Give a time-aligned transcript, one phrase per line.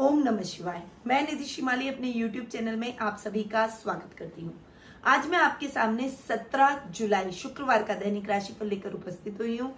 [0.00, 4.42] ओम नमः शिवाय। मैं निधि शिमाली अपने YouTube चैनल में आप सभी का स्वागत करती
[4.42, 4.52] हूँ।
[5.04, 9.70] आज मैं आपके सामने 17 जुलाई, शुक्रवार का दैनिक राशिफल लेकर उपस्थित हुई हूँ।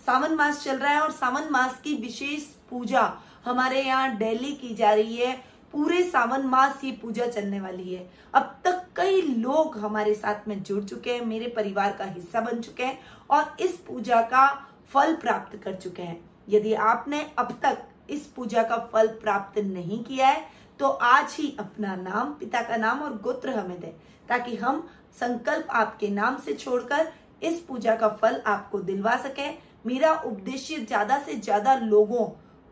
[0.00, 3.02] सावन मास चल रहा है और सावन मास की विशेष पूजा
[3.44, 5.34] हमारे यहाँ डेली की जा रही है।
[5.74, 10.62] पूरे सावन मास ये पूजा चलने वाली है। अब तक कई लोग हमारे साथ में
[10.62, 12.98] जुड़ चुके हैं, मेरे परिवार का हिस्सा बन चुके हैं
[13.30, 14.48] और इस पूजा का
[14.92, 20.02] फल प्राप्त कर चुके हैं। यदि आपने अब तक इस पूजा का फल प्राप्त नहीं
[20.04, 20.44] किया है
[20.80, 23.94] तो आज ही अपना नाम, पिता का नाम और गोत्र हमें दे,
[24.28, 27.08] ताकि हम संकल्प आपके नाम से छोड़कर
[27.42, 29.48] इस पूजा का फल आपको दिलवा सके।
[29.86, 32.24] मेरा उद्देश्य ज़्यादा से ज़्यादा लोगों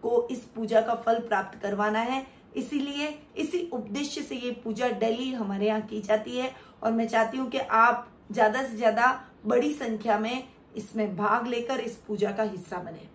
[0.03, 2.25] को इस पूजा का फल प्राप्त करवाना है।
[2.57, 3.07] इसीलिए,
[3.37, 6.51] इसी उद्देश्य से ये पूजा डेली हमारे यहाँ की जाती है,
[6.83, 9.13] और मैं चाहती हूँ कि आप ज़्यादा से ज़्यादा
[9.47, 13.09] बड़ी संख्या में इसमें भाग लेकर इस पूजा का हिस्सा बने।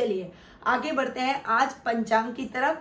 [0.00, 0.32] चलिए,
[0.66, 2.78] आगे बढ़ते हैं। आज पंचांग की तरफ़।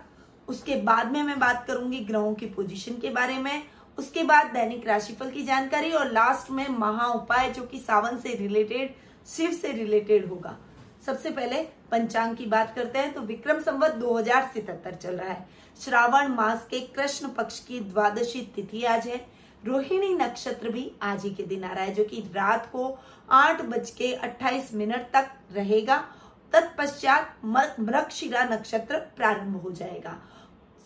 [0.48, 3.64] उसके बाद में मैं बात करूँगी ग्रहों की पोजीशन के बारे में।
[3.98, 8.34] उसके बाद दैनिक राशिफल की जानकारी और लास्ट में महा उपाय, जो कि सावन से
[8.34, 8.96] रिलेटेड
[9.28, 10.58] शिव से रिलेटेड होगा।
[11.06, 11.62] सबसे पहले
[11.92, 15.50] पंचांग की बात करते हैं। तो विक्रम संवत दो चल रहा है।
[15.82, 19.28] श्रावण मास के कृष्ण पक्ष की द्वादशी तिथि आज है।
[19.66, 23.00] रोहिणी नक्षत्र भी आज ही के दिन आ रहा है, जो कि रात को
[23.32, 24.18] आठ बज के
[24.74, 26.08] मिनट तक रहेगा।
[26.54, 30.18] तत्पश्चात मृगशिरा नक्षत्र प्रारंभ हो जाएगा।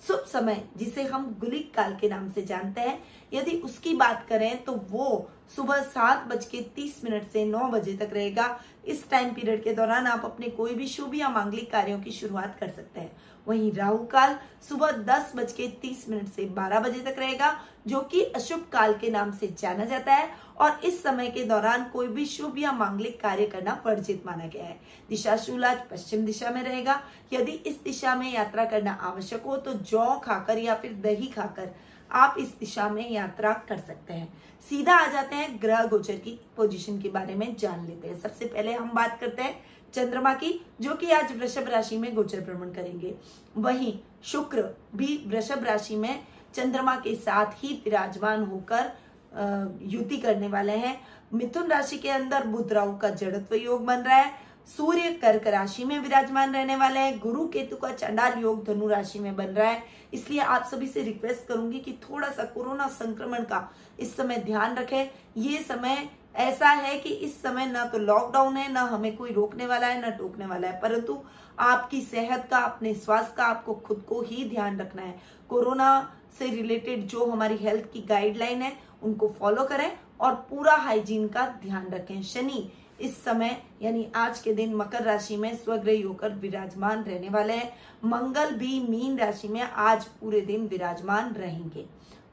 [0.01, 2.97] शुभ समय, जिसे हम गुलिक काल के नाम से जानते हैं।
[3.33, 7.93] यदि उसकी बात करें तो वो सुबह सात बज के तीस मिनट से नौ बजे
[7.97, 11.99] तक रहेगा। इस टाइम पीरियड के दौरान आप अपने कोई भी शुभ या मांगलिक कार्यों
[11.99, 13.15] की शुरुआत कर सकते हैं।
[13.47, 14.37] वहीं राहु काल
[14.69, 18.93] सुबह दस बज के तीस मिनट से बारह बजे तक रहेगा, जो कि अशुभ काल
[18.93, 22.71] के नाम से जाना जाता है, और इस समय के दौरान कोई भी शुभ या
[22.71, 26.99] मांगलिक कार्य करना वर्जित माना गया है। दिशा शूल आज पश्चिम दिशा में रहेगा।
[27.33, 31.75] यदि इस दिशा में यात्रा करना आवश्यक हो तो जौ खाकर या फिर दही खाकर
[32.11, 34.31] आप इस दिशा में यात्रा कर सकते हैं।
[34.63, 38.45] सीधा आ जाते हैं ग्रह गोचर की पोजीशन के बारे में जान लेते हैं। सबसे
[38.45, 39.55] पहले हम बात करते हैं
[39.93, 43.15] चंद्रमा की, जो कि आज वृषभ राशि में गोचर भ्रमण करेंगे।
[43.57, 46.23] वहीं शुक्र भी वृषभ राशि में
[46.55, 48.91] चंद्रमा के साथ ही विराजमान होकर
[49.83, 50.99] युति करने वाले हैं।
[51.33, 54.31] मिथुन राशि के अंदर बुध राहु का जड़त्व योग बन रहा है।
[54.67, 59.19] सूर्य कर्क राशि में विराजमान रहने वाले हैं। गुरु केतु का चंडाल योग धनु राशि
[59.19, 59.81] में बन रहा है।
[60.13, 64.75] इसलिए आप सभी से रिक्वेस्ट करूँगी कि थोड़ा सा कोरोना संक्रमण का इस समय ध्यान
[64.75, 69.31] रखें। ये समय ऐसा है कि इस समय ना तो लॉकडाउन है, ना हमें कोई
[69.31, 71.19] रोकने वाला है, ना टोकने वाला है। परंतु
[71.59, 76.45] आपकी सेहत का, अपने स्वास्थ्य का आपको खुद को ही ध्यान रखना है। कोरोना से
[76.45, 81.87] रिलेटेड जो हमारी हेल्थ की गाइडलाइन है, उनको फॉलो करें और पूरा हाइजीन का ध्यान
[81.87, 82.71] रखें। शनि
[83.01, 87.73] इस समय, यानी आज के दिन मकर राशि में स्वग्रही होकर विराजमान रहने वाले हैं।
[88.05, 91.85] मंगल भी मीन राशि में आज पूरे दिन विराजमान रहेंगे।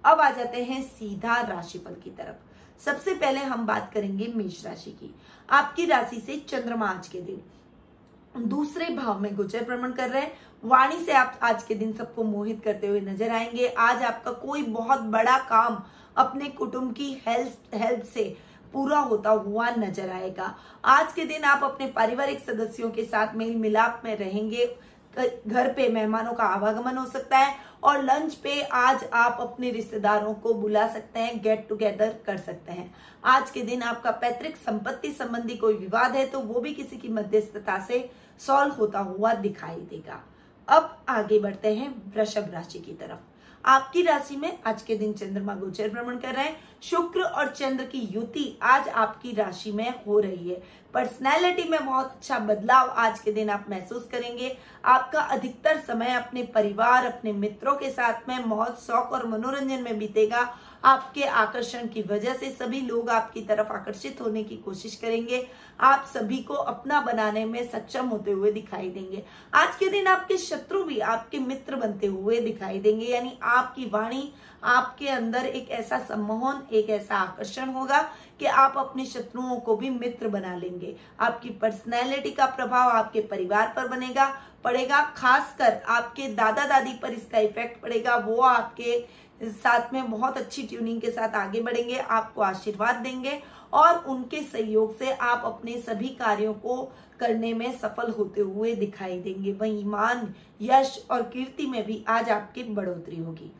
[0.05, 2.50] अब आ जाते हैं सीधा राशिफल की तरफ़।
[2.80, 5.14] सबसे पहले हम बात करेंगे मेष राशि की।
[5.48, 10.32] आपकी राशि से चंद्रमा आज के दिन। दूसरे भाव में गोचर भ्रमण कर रहे हैं।
[10.64, 14.62] वाणी से आप आज के दिन सबको मोहित करते हुए नज़र आएँगे। आज आपका कोई
[14.62, 15.82] बहुत बड़ा काम
[16.16, 18.24] अपने कुटुंब की हेल्प हेल्प से
[18.72, 20.54] पूरा होता हुआ नज़र आएगा।
[20.84, 24.66] आज के दिन आप अपने पारिवारिक सदस्यों के साथ मेल मिलाप में रहेंगे।
[25.15, 30.34] घर पे मेहमानों का आवागमन हो सकता है और लंच पे आज आप अपने रिश्तेदारों
[30.34, 32.93] को बुला सकते हैं गेट टुगेदर कर सकते हैं।
[33.25, 37.09] आज के दिन आपका पैतृक संपत्ति संबंधी कोई विवाद है तो वो भी किसी की
[37.09, 38.09] मध्यस्थता से
[38.41, 40.22] सॉल्व होता हुआ दिखाई देगा।
[40.69, 43.29] अब आगे बढ़ते हैं वृषभ राशि की तरफ़।
[43.65, 47.84] आपकी राशि में आज के दिन चंद्रमा गोचर भ्रमण कर रहे हैं। शुक्र और चंद्र
[47.84, 50.62] की युति आज आपकी राशि में हो रही है।
[50.94, 56.43] पर्सनैलिटी में बहुत अच्छा बदलाव आज के दिन आप महसूस करेंगे। आपका अधिकतर समय अपने
[56.54, 60.43] परिवार, अपने मित्रों के साथ में बहुत शौक और मनोरंजन में बीतेगा।
[60.84, 65.46] आपके आकर्षण की वजह से सभी लोग आपकी तरफ़ आकर्षित होने की कोशिश करेंगे।
[65.80, 69.24] आप सभी को अपना बनाने में सक्षम होते हुए दिखाई देंगे।
[69.54, 74.32] आज के दिन आपके शत्रु भी आपके मित्र बनते हुए दिखाई देंगे। यानी आपकी वाणी,
[74.64, 78.02] आपके अंदर एक ऐसा सम्मोहन, एक ऐसा आकर्षण होगा
[78.38, 83.72] कि आप अपने शत्रुओं को भी मित्र बना लेंगे। आपकी पर्सनैलिटी का प्रभाव आपके परिवार
[83.76, 84.26] पर बनेगा,
[84.64, 90.62] पड़ेगा। खासकर आपके दादा दादी पर इसका इफ़ेक्ट पड़ेगा। वो आपके साथ में बहुत अच्छी
[90.62, 93.40] ट्यूनिंग के साथ आगे बढ़ेंगे, आपको आशीर्वाद देंगे
[93.72, 96.82] और उनके सहयोग से आप अपने सभी कार्यों को
[97.20, 102.31] करने में सफल होते हुए दिखाई देंगे। वही मान, यश और कीर्ति में भी आज
[102.31, 103.52] आपकी बढ़ोतरी होगी।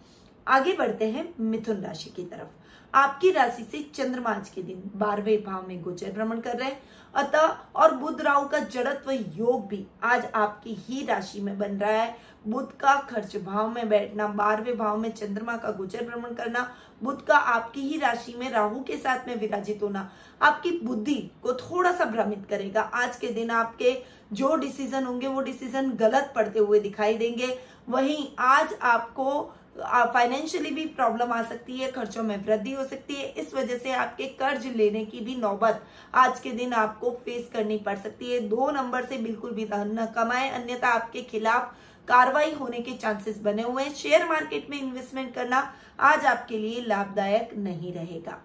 [0.47, 2.60] आगे बढ़ते हैं मिथुन राशि की तरफ़।
[2.95, 6.81] आपकी राशि से चंद्रमा आज के दिन बारहवें भाव में गोचर भ्रमण कर रहे हैं।
[7.15, 7.47] अतः
[7.77, 12.17] और बुद्ध राहु का जड़त्व योग भी आज आपकी ही राशि में बन रहा है।
[12.49, 16.69] बुद्ध का खर्च भाव में बैठना, बारहवें भाव में चंद्रमा का गोचर भ्रमण करना,
[17.03, 20.11] बुध का आपकी ही राशि में राहु के साथ में विराजित होना,
[20.41, 23.97] आपकी बुद्धि को थोड़ा सा भ्रमित करेगा। आज के दिन आपके
[24.33, 27.59] जो डिसीज़न होंगे, वो डिसीज़न गलत पड़ते हुए दिखाई देंगे।
[27.89, 33.29] वहीं आज आपको फाइनेंशियली भी प्रॉब्लम आ सकती है, खर्चों में वृद्धि हो सकती है।
[33.33, 35.83] इस वजह से आपके कर्ज लेने की भी नौबत
[36.15, 39.97] आज के दिन आपको फेस करनी पड़ सकती है। दो नंबर से बिल्कुल भी धन
[40.01, 41.75] न कमाए, अन्यथा आपके खिलाफ
[42.09, 46.81] कार्रवाई होने के चांसेस बने हुए हैं। शेयर मार्केट में इन्वेस्टमेंट करना आज आपके लिए
[46.81, 48.39] लाभदायक नहीं रहेगा।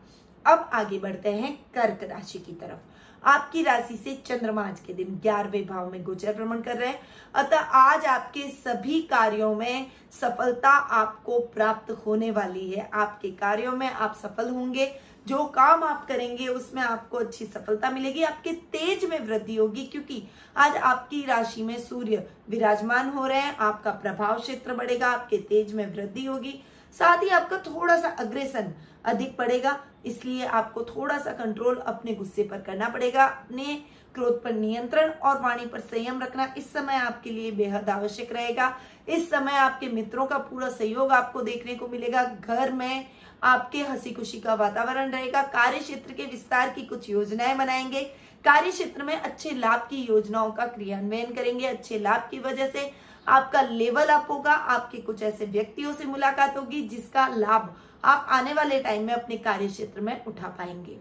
[0.45, 2.94] अब आगे बढ़ते हैं कर्क राशि की तरफ़।
[3.25, 6.99] आपकी राशि से चंद्रमा आज के दिन ग्यारहवें भाव में गोचर भ्रमण कर रहे हैं।
[7.35, 9.91] अतः आज आपके सभी कार्यों में
[10.21, 14.91] सफलता आपको प्राप्त होने वाली है। आपके कार्यों में आप सफल होंगे।
[15.27, 20.23] जो काम आप करेंगे, उसमें आपको अच्छी सफलता मिलेगी। आपके तेज में वृद्धि होगी, क्योंकि
[20.57, 25.73] आज आपकी राशि में सूर्य विराजमान हो रहे हैं। आपका प्रभाव क्षेत्र बढ़ेगा, आपके तेज
[25.73, 26.61] में वृद्धि होगी।
[26.93, 28.73] साथ ही आपका थोड़ा सा अग्रेसन
[29.05, 33.83] अधिक पड़ेगा इसलिए आपको थोड़ा सा कंट्रोल अपने गुस्से पर करना पड़ेगा। अपने
[34.15, 38.75] क्रोध पर नियंत्रण और वाणी पर संयम रखना इस समय आपके लिए बेहद आवश्यक रहेगा।
[39.09, 43.05] इस समय आपके मित्रों का पूरा सहयोग आपको देखने को मिलेगा। घर में
[43.43, 48.01] आपके हँसी खुशी का वातावरण रहेगा। कार्य क्षेत्र के विस्तार की कुछ योजनाएँ बनाएँगे।
[48.45, 52.91] कार्य क्षेत्र में अच्छे लाभ की योजनाओं का क्रियान्वयन करेंगे। अच्छे लाभ की वजह से
[53.27, 57.73] आपका लेवल अप होगा, आपके कुछ ऐसे व्यक्तियों से मुलाकात होगी जिसका लाभ
[58.05, 60.97] आप आने वाले टाइम में अपने कार्य क्षेत्र में उठा पाएँगे।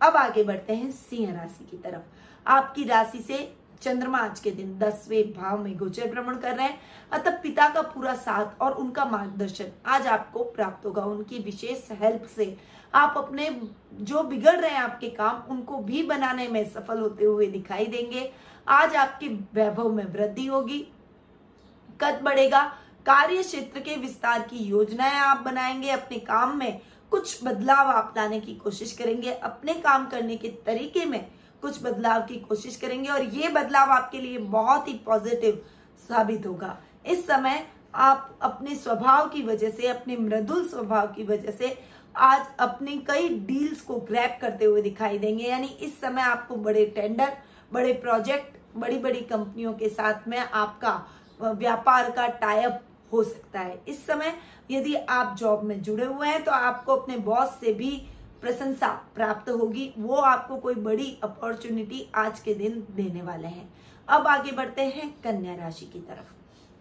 [0.00, 3.52] अब आगे बढ़ते हैं सिंह राशि की तरफ़। आपकी राशि से
[3.82, 6.80] चंद्रमा आज के दिन दसवें भाव में गोचर भ्रमण कर रहे हैं।
[7.12, 12.26] अतः पिता का पूरा साथ और उनका मार्गदर्शन आज आपको प्राप्त होगा। उनकी विशेष हेल्प
[12.36, 12.56] से
[12.94, 13.48] आप अपने
[13.94, 18.30] जो बिगड़ रहे हैं आपके काम, उनको भी बनाने में सफल होते हुए दिखाई देंगे।
[18.68, 20.86] आज आपके वैभव में वृद्धि होगी।
[22.02, 22.62] कद बढ़ेगा।
[23.06, 26.80] कार्य क्षेत्र के विस्तार की योजनाएँ आप बनाएँगे, अपने काम में
[27.10, 31.26] कुछ बदलाव आप लाने की कोशिश करेंगे, अपने काम करने के तरीके में
[31.62, 35.62] कुछ बदलाव की कोशिश करेंगे और ये बदलाव आपके लिए बहुत ही पॉजिटिव
[35.98, 36.76] साबित होगा।
[37.06, 41.76] इस समय आप अपने स्वभाव की वजह से, अपने मृदुल स्वभाव की वजह से
[42.16, 46.84] आज अपने कई डील्स को ग्रैप करते हुए दिखाई देंगे। यानी इस समय आपको बड़े
[46.86, 47.36] टेंडर,
[47.72, 50.90] बड़े प्रोजेक्ट बड़ी बड़ी कंपनियों के साथ में आपका
[51.42, 52.80] व्यापार का टाइप
[53.12, 54.34] हो सकता है। इस समय
[54.70, 57.90] यदि आप जॉब में जुड़े हुए हैं तो आपको अपने बॉस से भी
[58.42, 63.68] प्रशंसा प्राप्त होगी। वो आपको कोई बड़ी अपॉर्चुनिटी आज के दिन देने वाले हैं।
[64.08, 66.32] अब आगे बढ़ते हैं कन्या राशि की तरफ़।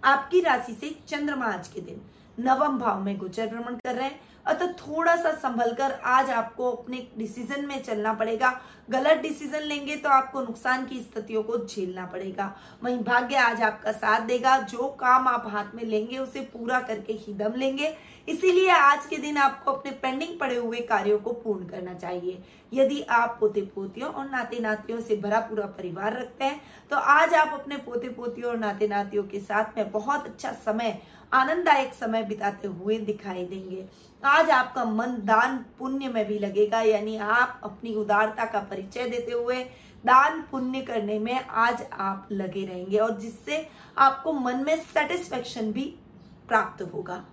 [0.03, 2.01] आपकी राशि से चंद्रमा आज के दिन।
[2.39, 6.69] नवम भाव में गोचर भ्रमण कर रहे हैं। अतः थोड़ा सा संभल कर आज आपको
[6.71, 8.49] अपने डिसीज़न में चलना पड़ेगा।
[8.89, 12.53] गलत डिसीज़न लेंगे तो आपको नुकसान की स्थितियों को झेलना पड़ेगा।
[12.83, 17.13] वहीं भाग्य आज आपका साथ देगा। जो काम आप हाथ में लेंगे, उसे पूरा करके
[17.15, 17.95] ही दम लेंगे।
[18.27, 23.01] इसीलिए आज के दिन आपको अपने पेंडिंग पड़े हुए कार्यों को पूर्ण करना चाहिए। यदि
[23.11, 26.59] आप पोते पोतियों और नाते नातियों से भरा पूरा परिवार रखते हैं
[26.91, 30.99] तो आज आप अपने पोते पोतियों और नाते नातियों के साथ में बहुत अच्छा समय
[31.31, 33.85] आनंददायक समय बिताते हुए दिखाई देंगे।
[34.23, 39.31] आज आपका मन दान पुण्य में भी लगेगा, यानी आप अपनी उदारता का परिचय देते
[39.31, 39.63] हुए
[40.03, 43.67] दान पुण्य करने में आज आप लगे रहेंगे और जिससे
[43.97, 45.83] आपको मन में सेटिस्फेक्शन भी
[46.47, 47.23] प्राप्त होगा।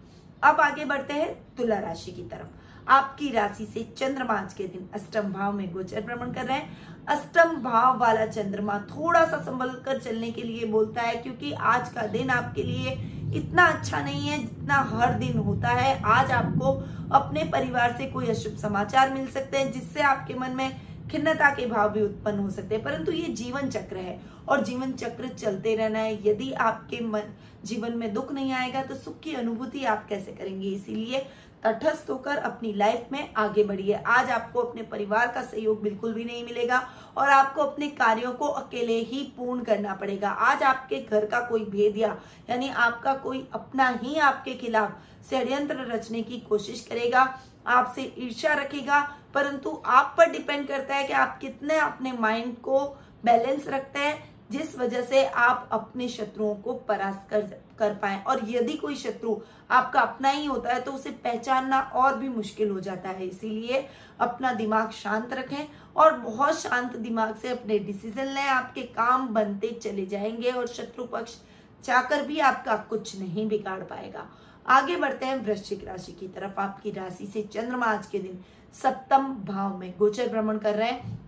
[0.42, 4.88] अब आगे बढ़ते हैं तुला राशि की तरफ़। आपकी राशि से चंद्रमा आज के दिन
[4.94, 9.70] अष्टम भाव में गोचर भ्रमण कर रहे हैं। अष्टम भाव वाला चंद्रमा थोड़ा सा संभल
[9.86, 12.94] कर चलने के लिए बोलता है, क्योंकि आज का दिन आपके लिए
[13.34, 16.72] इतना अच्छा नहीं है जितना हर दिन होता है। आज आपको
[17.12, 20.76] अपने परिवार से कोई अशुभ समाचार मिल सकते हैं, जिससे आपके मन में
[21.10, 24.92] खिन्नता के भाव भी उत्पन्न हो सकते हैं। परंतु ये जीवन चक्र है और जीवन
[24.92, 27.22] चक्र चलते रहना है। यदि आपके मन,
[27.64, 30.68] जीवन में दुख नहीं आएगा तो सुख की अनुभूति आप कैसे करेंगे?
[30.68, 31.26] इसीलिए
[31.66, 36.24] तटस्थ होकर अपनी लाइफ में आगे बढ़िए आज आपको अपने परिवार का सहयोग बिल्कुल भी
[36.24, 36.78] नहीं मिलेगा
[37.16, 41.64] और आपको अपने कार्यों को अकेले ही पूर्ण करना पड़ेगा। आज आपके घर का कोई
[41.64, 42.16] भेदिया
[42.50, 44.92] यानी आपका कोई अपना ही आपके खिलाफ
[45.30, 47.22] षड्यंत्र रचने की कोशिश करेगा,
[47.66, 49.00] आपसे ईर्ष्या रखेगा,
[49.34, 52.84] परंतु आप पर डिपेंड करता है कि आप कितने अपने माइंड को
[53.24, 57.40] बैलेंस रखते हैं जिस वजह से आप अपने शत्रुओं को परास्त कर
[57.78, 59.36] कर पाए। और यदि कोई शत्रु
[59.70, 63.86] आपका अपना ही होता है तो उसे पहचानना और भी मुश्किल हो जाता है। इसीलिए
[64.20, 69.70] अपना दिमाग शांत रखें और बहुत शांत दिमाग से अपने डिसीज़न लें। आपके काम बनते
[69.72, 71.36] चले जाएँगे और शत्रु पक्ष
[71.84, 74.26] चाहकर भी आपका कुछ नहीं बिगाड़ पाएगा।
[74.66, 78.40] आगे बढ़ते हैं वृश्चिक राशि की तरफ़। आपकी राशि से चंद्रमा आज के दिन
[78.74, 81.18] सप्तम भाव में गोचर भ्रमण कर रहे हैं।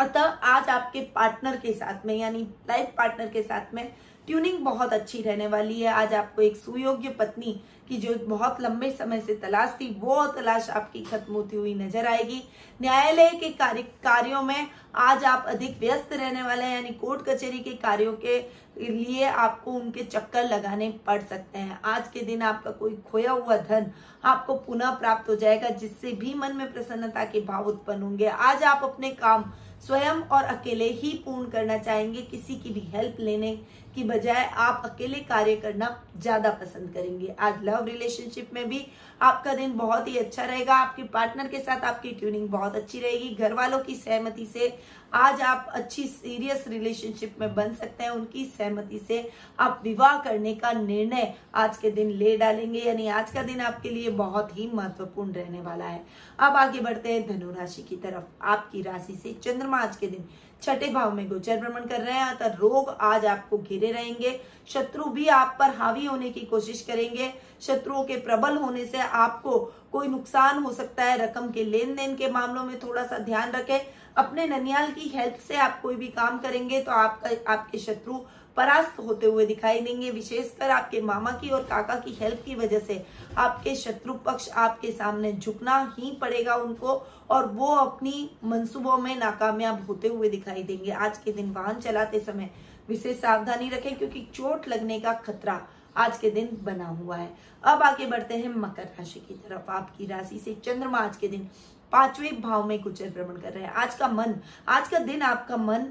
[0.00, 3.92] अतः आज आपके पार्टनर के साथ में, यानी लाइफ पार्टनर के साथ में
[4.26, 8.90] ट्यूनिंग बहुत अच्छी रहने वाली है। आज आपको एक सुयोग्य पत्नी की जो बहुत लंबे
[8.90, 12.42] समय से तलाश थी, वो तलाश आपकी खत्म होती हुई नज़र आएगी।
[12.80, 14.66] न्यायालय के कार्य कार्यों में
[14.96, 18.38] आज आप अधिक व्यस्त रहने वाले हैं, यानी कोर्ट कचहरी के कार्यों के
[18.80, 23.56] लिए आपको उनके चक्कर लगाने पड़ सकते हैं। आज के दिन आपका कोई खोया हुआ
[23.58, 23.90] धन
[24.24, 28.62] आपको पुनः प्राप्त हो जाएगा, जिससे भी मन में प्रसन्नता के भाव उत्पन्न होंगे। आज
[28.64, 33.58] आप अपने काम स्वयं और अकेले ही पूर्ण करना चाहेंगे, किसी की भी हेल्प लेने
[34.00, 38.86] की बजाय आप अकेले कार्य करना ज़्यादा पसंद करेंगे। आज लव रिलेशनशिप में भी
[39.20, 43.34] आपका दिन बहुत ही अच्छा रहेगा। आपके पार्टनर के साथ आपकी ट्यूनिंग बहुत अच्छी रहेगी।
[43.34, 44.72] घर वालों की सहमति से
[45.14, 49.22] आज आप अच्छी सीरियस रिलेशनशिप में बन सकते हैं। उनकी सहमति से
[49.60, 53.90] आप विवाह करने का निर्णय आज के दिन ले डालेंगे। यानी आज का दिन आपके
[53.90, 56.04] लिए बहुत ही महत्वपूर्ण रहने वाला है।
[56.38, 60.28] अब आगे बढ़ते हैं धनु राशि की तरफ़। आपकी राशि से चंद्रमा आज के दिन
[60.62, 65.04] छठे भाव में गोचर भ्रमण कर रहे हैं, अतः रोग आज आपको घिरे रहेंगे। शत्रु
[65.04, 69.58] भी आप पर हावी होने की कोशिश करेंगे। शत्रुओं के प्रबल होने से आपको
[69.92, 73.52] कोई नुकसान हो सकता है। रकम के लेन देन के मामलों में थोड़ा सा ध्यान
[73.52, 73.80] रखें।
[74.16, 78.14] अपने ननियाल की हेल्प से आप कोई भी काम करेंगे तो आपका, आपके शत्रु
[78.60, 82.78] परास्त होते हुए दिखाई देंगे। विशेषकर आपके मामा की और काका की हेल्प की वजह
[82.78, 83.04] से
[83.38, 86.94] आपके शत्रु पक्ष आपके सामने झुकना ही पड़ेगा उनको
[87.30, 92.20] और वो अपनी मंसूबों में नाकामयाब होते हुए दिखाई देंगे। आज के दिन वाहन चलाते
[92.20, 92.50] समय
[92.88, 95.60] विशेष सावधानी रखें क्योंकि चोट लगने का खतरा
[95.96, 97.32] आज के दिन बना हुआ है।
[97.64, 101.48] अब आगे बढ़ते हैं मकर राशि की तरफ़। आपकी राशि से चंद्रमा आज के दिन
[101.92, 104.34] पाँचवें भाव में गुचर भ्रमण कर रहे हैं। आज का मन,
[104.68, 105.86] आज का दिन आपका मन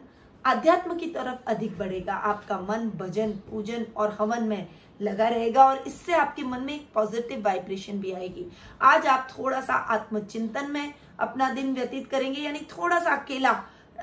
[0.45, 4.67] अध्यात्म की तरफ़ अधिक बढ़ेगा, आपका मन भजन, पूजन और हवन में
[5.01, 8.45] लगा रहेगा और इससे आपके मन में एक पॉजिटिव वाइब्रेशन भी आएगी।
[8.81, 13.51] आज आप थोड़ा सा आत्मचिंतन में अपना दिन व्यतीत करेंगे, यानी थोड़ा सा अकेला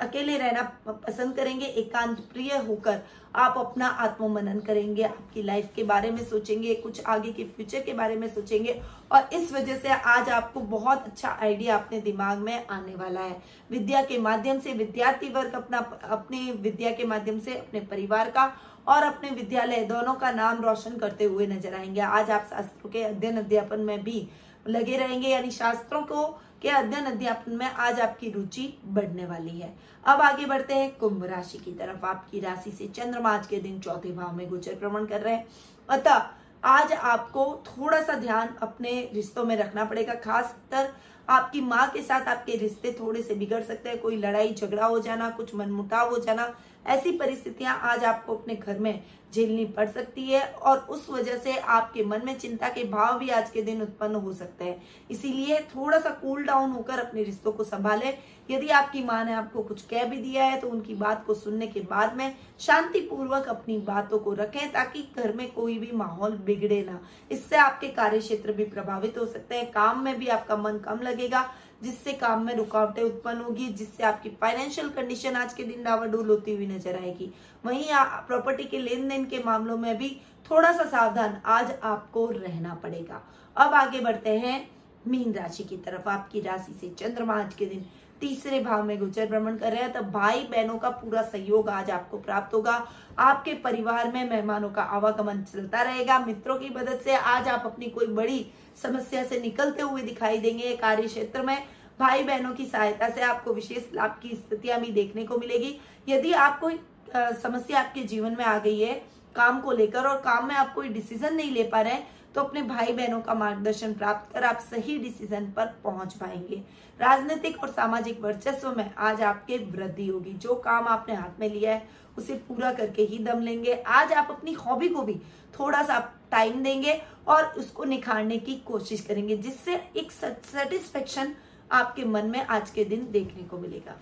[0.00, 3.00] अकेले रहना पसंद करेंगे, एकांत प्रिय होकर
[3.34, 7.80] आप अपना आत्म मनन करेंगे, आपकी लाइफ के बारे में सोचेंगे, कुछ आगे के फ्यूचर
[7.80, 8.80] के बारे में सोचेंगे।
[9.12, 13.42] और इस वजह से आज आपको बहुत अच्छा आइडिया अपने दिमाग में आने वाला है।
[13.70, 18.52] विद्या के माध्यम से, विद्यार्थी वर्ग अपना, अपनी विद्या के माध्यम से, अपने परिवार का
[18.88, 23.02] और अपने विद्यालय दोनों का नाम रोशन करते हुए नज़र आएँगे। आज आप शास्त्रों के
[23.02, 24.28] अध्ययन, अध्यापन में भी
[24.68, 26.26] लगे रहेंगे, यानी शास्त्रों को
[26.62, 29.72] के अध्ययन अध्यापन में आज आपकी रुचि बढ़ने वाली है।
[30.04, 33.78] अब आगे बढ़ते हैं, कुंभ राशि की तरफ़। आपकी राशि से चंद्रमा आज के दिन
[33.80, 35.46] चौथे भाव में गोचर भ्रमण कर रहे हैं।
[35.88, 36.26] अतः
[36.64, 40.88] आज आपको थोड़ा सा ध्यान अपने रिश्तों में रखना पड़ेगा, खासकर
[41.28, 44.98] आपकी माँ के साथ आपके रिश्ते थोड़े से बिगड़ सकते हैं। कोई लड़ाई, झगड़ा हो
[45.00, 46.52] जाना, कुछ मनमुटाव हो जाना
[46.86, 49.02] ऐसी परिस्थितियाँ आज आपको अपने घर में
[49.34, 53.28] झेलनी पड़ सकती है और उस वजह से आपके मन में चिंता के भाव भी
[53.30, 57.52] आज के दिन उत्पन्न हो सकते हैं। इसीलिए थोड़ा सा कूल डाउन होकर अपने रिश्तों
[57.52, 58.14] को संभाले।
[58.50, 61.66] यदि आपकी माँ ने आपको कुछ कह भी दिया है तो उनकी बात को सुनने
[61.66, 66.36] के बाद में शांति पूर्वक अपनी बातों को रखें, ताकि घर में कोई भी माहौल
[66.46, 67.00] बिगड़े ना।
[67.30, 71.00] इससे आपके कार्य क्षेत्र भी प्रभावित हो सकते हैं, काम में भी आपका मन कम
[71.02, 71.48] लगेगा
[71.82, 76.54] जिससे काम में रुकावटें उत्पन्न होगी, जिससे आपकी फाइनेंशियल कंडीशन आज के दिन डावाडोल होती
[76.54, 77.32] हुई नज़र आएगी।
[77.64, 77.84] वहीं
[78.26, 80.08] प्रॉपर्टी के लेन देन के मामलों में भी
[80.50, 83.22] थोड़ा सा सावधान आज आपको रहना पड़ेगा।
[83.56, 84.58] अब आगे बढ़ते हैं
[85.06, 87.84] मीन राशि की तरफ़। आपकी राशि से चंद्रमा आज के दिन
[88.20, 91.90] तीसरे भाव में गोचर भ्रमण कर रहे हैं तो भाई बहनों का पूरा सहयोग आज
[91.90, 92.86] आपको प्राप्त होगा।
[93.18, 97.86] आपके परिवार में मेहमानों का आवागमन चलता रहेगा। मित्रों की मदद से आज आप अपनी
[97.88, 98.44] कोई बड़ी
[98.82, 101.56] समस्या से निकलते हुए दिखाई देंगे कार्य क्षेत्र में।
[102.00, 106.32] भाई बहनों की सहायता से आपको विशेष लाभ की स्थितियाँ भी देखने को मिलेगी। यदि
[106.34, 106.78] आप कोई
[107.16, 108.94] समस्या आपके जीवन में आ गई है,
[109.34, 111.98] काम को लेकर और काम में आप कोई डिसीज़न नहीं ले पा रहे
[112.36, 116.56] तो अपने भाई बहनों का मार्गदर्शन प्राप्त कर आप सही डिसीज़न पर पहुँच पाएँगे।
[117.00, 121.72] राजनीतिक और सामाजिक वर्चस्व में आज आपके वृद्धि होगी। जो काम आपने हाथ में लिया
[121.72, 121.88] है,
[122.18, 125.14] उसे पूरा करके ही दम लेंगे। आज आप अपनी हॉबी को भी
[125.58, 125.98] थोड़ा सा
[126.30, 131.32] टाइम देंगे और उसको निखारने की कोशिश करेंगे, जिससे एक सेटिस्फेक्शन
[131.72, 133.96] आपके मन में आज के दिन देखने को मिलेगा।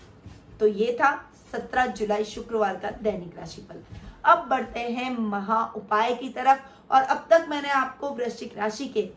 [0.61, 1.13] तो ये था
[1.53, 3.83] 17 जुलाई शुक्रवार का दैनिक राशिफल।
[4.25, 6.59] अब बढ़ते हैं महा उपाय की तरफ़।
[6.91, 9.09] और अब तक मैंने आपको वृश्चिक राशि के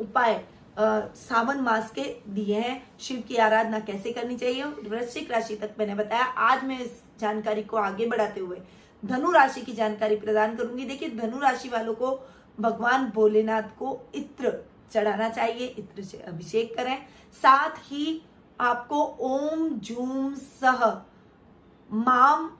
[0.00, 0.44] उपाय
[0.78, 4.64] सावन मास के दिए हैं। शिव की आराधना कैसे करनी चाहिए?
[4.64, 8.60] वृश्चिक राशि तक मैंने बताया। आज मैं इस जानकारी को आगे बढ़ाते हुए
[9.02, 12.18] धनु राशि की जानकारी प्रदान करूँगी। देखिए, धनु राशि वालों को
[12.58, 14.52] भगवान भोलेनाथ को इत्र
[14.92, 16.96] चढ़ाना चाहिए, इत्र से अभिषेक करें।
[17.34, 18.22] साथ ही
[18.60, 20.84] आपको ओम, जूम, सह,
[21.90, 22.50] माम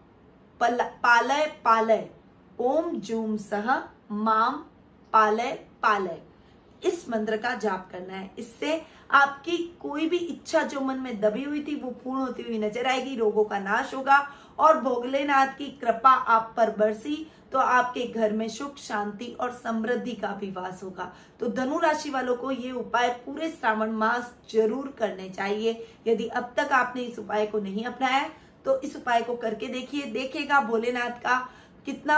[0.64, 2.08] पालय पालय।
[2.58, 3.70] ओम जूम सह,
[4.12, 4.54] माम,
[5.12, 5.52] पालय
[5.82, 6.20] पालय।
[6.82, 8.80] इस मंत्र का जाप करना है। इससे
[9.10, 12.86] आपकी कोई भी इच्छा जो मन में दबी हुई थी, वो पूर्ण होती हुई नज़र
[12.86, 14.18] आएगी, रोगों का नाश होगा
[14.58, 20.12] और भोगलेनाथ की कृपा आप पर बरसी तो आपके घर में सुख, शांति और समृद्धि
[20.12, 24.94] का भी वास होगा। तो धनु राशि वालों को ये उपाय पूरे श्रावण मास ज़रूर
[24.98, 28.28] करने चाहिए। यदि अब तक आपने इस उपाय को नहीं अपनाया
[28.64, 31.36] तो इस उपाय को करके देखिए, देखेगा भोलेनाथ का
[31.86, 32.16] कितना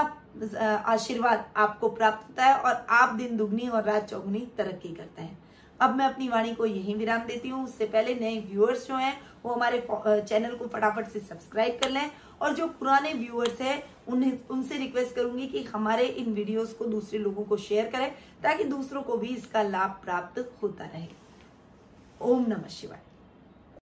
[0.86, 5.38] आशीर्वाद आपको प्राप्त होता है और आप दिन दुगनी और रात चौगुनी तरक्की करते हैं।
[5.80, 9.20] अब मैं अपनी वाणी को यहीं विराम देती हूँ। उससे पहले नए व्यूअर्स जो हैं,
[9.44, 9.86] वो हमारे
[10.20, 12.10] चैनल को फटाफट से सब्सक्राइब कर लें
[12.40, 17.18] और जो पुराने व्यूअर्स हैं, उन्हें, उनसे रिक्वेस्ट करूँगी कि हमारे इन वीडियोस को दूसरे
[17.18, 18.10] लोगों को शेयर करें
[18.42, 21.06] ताकि दूसरों को भी इसका लाभ प्राप्त होता रहे।
[22.20, 23.00] ओम नमः शिवाय।